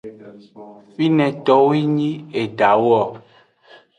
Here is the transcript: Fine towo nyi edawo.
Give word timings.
Fine 0.93 1.27
towo 1.45 1.71
nyi 1.95 2.11
edawo. 2.41 3.01